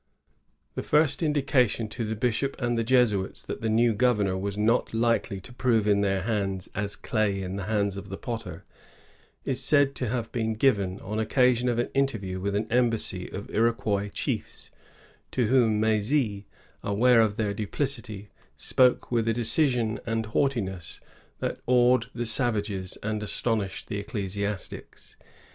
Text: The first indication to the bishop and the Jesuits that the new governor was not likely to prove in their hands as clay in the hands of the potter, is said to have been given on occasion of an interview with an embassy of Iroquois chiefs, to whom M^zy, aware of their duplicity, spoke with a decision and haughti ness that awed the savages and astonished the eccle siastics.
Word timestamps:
The 0.73 0.81
first 0.81 1.21
indication 1.21 1.87
to 1.89 2.03
the 2.03 2.15
bishop 2.15 2.59
and 2.59 2.75
the 2.75 2.83
Jesuits 2.83 3.43
that 3.43 3.61
the 3.61 3.69
new 3.69 3.93
governor 3.93 4.35
was 4.35 4.57
not 4.57 4.95
likely 4.95 5.39
to 5.41 5.53
prove 5.53 5.85
in 5.85 6.01
their 6.01 6.23
hands 6.23 6.67
as 6.73 6.95
clay 6.95 7.39
in 7.43 7.55
the 7.55 7.65
hands 7.65 7.97
of 7.97 8.09
the 8.09 8.17
potter, 8.17 8.65
is 9.45 9.61
said 9.63 9.93
to 9.97 10.07
have 10.07 10.31
been 10.31 10.55
given 10.55 10.99
on 11.01 11.19
occasion 11.19 11.69
of 11.69 11.77
an 11.77 11.89
interview 11.93 12.39
with 12.39 12.55
an 12.55 12.65
embassy 12.71 13.29
of 13.31 13.51
Iroquois 13.53 14.09
chiefs, 14.11 14.71
to 15.33 15.45
whom 15.45 15.79
M^zy, 15.79 16.45
aware 16.81 17.21
of 17.21 17.37
their 17.37 17.53
duplicity, 17.53 18.31
spoke 18.57 19.11
with 19.11 19.27
a 19.27 19.33
decision 19.33 19.99
and 20.07 20.25
haughti 20.25 20.63
ness 20.63 20.99
that 21.41 21.59
awed 21.67 22.07
the 22.15 22.25
savages 22.25 22.97
and 23.03 23.21
astonished 23.21 23.87
the 23.87 24.03
eccle 24.03 24.25
siastics. 24.25 25.15